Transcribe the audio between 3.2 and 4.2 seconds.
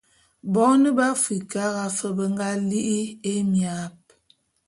émiap.